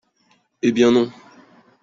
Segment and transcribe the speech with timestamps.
[0.63, 1.11] Eh bien non